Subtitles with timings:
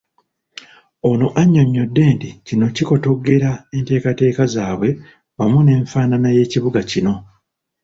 [1.09, 4.89] Ono annyonnyodde nti kino kikotoggera enteekateeka zaabwe
[5.37, 7.13] wamu n'enfaanana y'ekibuga kino.